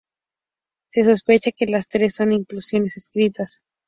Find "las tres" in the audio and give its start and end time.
1.67-2.15